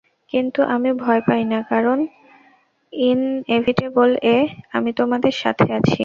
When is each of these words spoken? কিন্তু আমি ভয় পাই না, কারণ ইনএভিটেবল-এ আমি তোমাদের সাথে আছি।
কিন্তু 0.33 0.59
আমি 0.75 0.89
ভয় 1.03 1.21
পাই 1.27 1.43
না, 1.51 1.59
কারণ 1.71 1.97
ইনএভিটেবল-এ 2.93 4.37
আমি 4.73 4.91
তোমাদের 4.99 5.33
সাথে 5.43 5.67
আছি। 5.77 5.99